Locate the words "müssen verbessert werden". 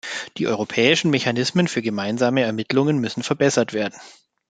2.97-3.93